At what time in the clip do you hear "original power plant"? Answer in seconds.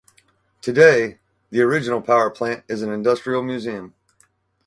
1.61-2.63